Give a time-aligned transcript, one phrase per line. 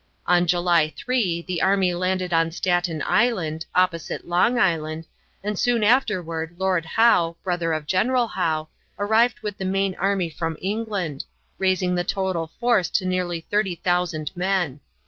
[0.25, 5.05] On July 3 the army landed on Staten Island, opposite Long Island,
[5.43, 8.67] and soon afterward Lord Howe, brother of General Howe,
[8.97, 11.25] arrived with the main army from England,
[11.59, 14.79] raising the total force to nearly 30,000 men.